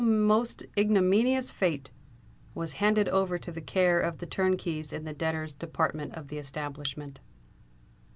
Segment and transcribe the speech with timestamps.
[0.03, 6.11] most ignominious fate!—was handed over to the care of the turnkeys in the debtors' department
[6.15, 7.19] of the establishment.